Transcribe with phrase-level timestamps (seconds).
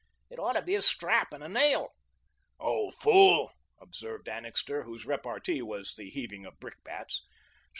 [0.31, 1.89] It ought to be a strap and a nail."
[2.59, 7.21] "Old fool," observed Annixter, whose repartee was the heaving of brick bats.